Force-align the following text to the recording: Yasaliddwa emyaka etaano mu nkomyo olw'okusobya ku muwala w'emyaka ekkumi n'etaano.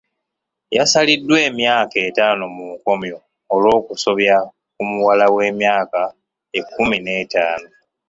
Yasaliddwa 0.77 1.37
emyaka 1.47 1.97
etaano 2.07 2.43
mu 2.55 2.65
nkomyo 2.77 3.17
olw'okusobya 3.53 4.35
ku 4.73 4.81
muwala 4.89 5.25
w'emyaka 5.35 6.01
ekkumi 6.57 6.97
n'etaano. 7.01 7.69